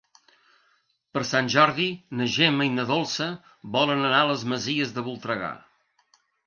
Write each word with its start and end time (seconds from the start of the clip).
Per 1.17 1.21
Sant 1.31 1.51
Jordi 1.57 1.85
na 2.21 2.29
Gemma 2.37 2.69
i 2.71 2.73
na 2.81 2.87
Dolça 2.95 3.29
volen 3.79 4.05
anar 4.11 4.25
a 4.27 4.27
les 4.35 4.51
Masies 4.55 4.99
de 4.99 5.07
Voltregà. 5.11 5.57